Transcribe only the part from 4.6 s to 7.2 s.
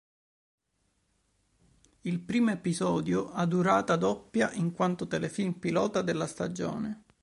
quanto telefilm pilota della stagione.